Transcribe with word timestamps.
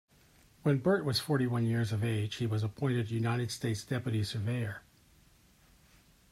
When 0.63 0.79
Burt 0.79 1.05
was 1.05 1.19
forty-one 1.19 1.63
years 1.63 1.91
of 1.91 2.03
age 2.03 2.37
he 2.37 2.47
was 2.47 2.63
appointed 2.63 3.11
United 3.11 3.51
States 3.51 3.83
deputy 3.83 4.23
surveyor. 4.23 4.81